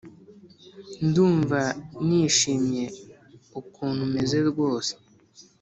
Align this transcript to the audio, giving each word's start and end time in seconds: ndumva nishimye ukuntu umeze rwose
ndumva 1.07 1.59
nishimye 2.07 2.85
ukuntu 3.61 3.99
umeze 4.07 4.37
rwose 4.49 4.93